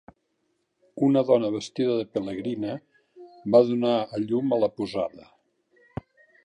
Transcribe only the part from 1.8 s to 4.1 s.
de pelegrina, va donar